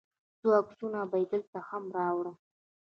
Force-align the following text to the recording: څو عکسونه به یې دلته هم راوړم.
څو 0.39 0.47
عکسونه 0.59 0.99
به 1.09 1.17
یې 1.21 1.25
دلته 1.33 1.57
هم 1.69 1.83
راوړم. 1.97 2.35